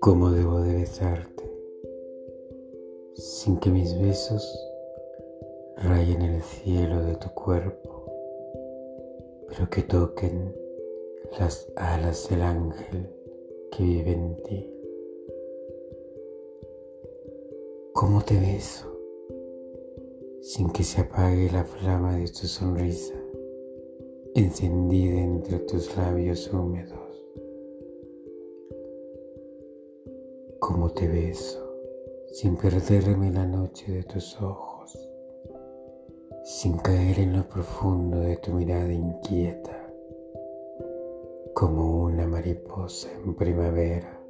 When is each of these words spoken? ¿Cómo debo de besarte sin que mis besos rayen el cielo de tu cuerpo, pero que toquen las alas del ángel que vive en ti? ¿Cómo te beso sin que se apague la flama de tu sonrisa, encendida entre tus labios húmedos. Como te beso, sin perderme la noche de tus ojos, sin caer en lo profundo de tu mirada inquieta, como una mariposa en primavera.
¿Cómo 0.00 0.30
debo 0.30 0.60
de 0.60 0.74
besarte 0.74 1.44
sin 3.14 3.58
que 3.58 3.68
mis 3.70 4.00
besos 4.00 4.42
rayen 5.76 6.22
el 6.22 6.42
cielo 6.42 7.02
de 7.02 7.16
tu 7.16 7.28
cuerpo, 7.34 8.06
pero 9.48 9.68
que 9.68 9.82
toquen 9.82 10.56
las 11.38 11.70
alas 11.76 12.30
del 12.30 12.40
ángel 12.40 13.10
que 13.70 13.82
vive 13.82 14.12
en 14.12 14.42
ti? 14.44 14.70
¿Cómo 17.92 18.22
te 18.22 18.40
beso 18.40 18.93
sin 20.44 20.70
que 20.70 20.84
se 20.84 21.00
apague 21.00 21.50
la 21.50 21.64
flama 21.64 22.18
de 22.18 22.26
tu 22.26 22.46
sonrisa, 22.46 23.14
encendida 24.34 25.18
entre 25.18 25.58
tus 25.60 25.96
labios 25.96 26.52
húmedos. 26.52 27.24
Como 30.60 30.90
te 30.90 31.08
beso, 31.08 31.66
sin 32.30 32.56
perderme 32.56 33.32
la 33.32 33.46
noche 33.46 33.90
de 33.90 34.02
tus 34.02 34.38
ojos, 34.42 35.08
sin 36.44 36.76
caer 36.76 37.20
en 37.20 37.38
lo 37.38 37.48
profundo 37.48 38.20
de 38.20 38.36
tu 38.36 38.52
mirada 38.52 38.92
inquieta, 38.92 39.90
como 41.54 42.04
una 42.04 42.26
mariposa 42.26 43.08
en 43.24 43.34
primavera. 43.34 44.20